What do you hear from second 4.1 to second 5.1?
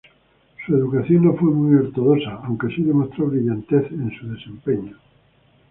su desempeño.